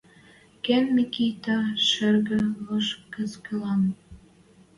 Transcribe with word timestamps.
Кен 0.63 0.85
Микитӓ 0.95 1.59
шӹргӹ 1.87 2.39
лош 2.65 2.87
кӹцкӹлӓн 3.13 3.81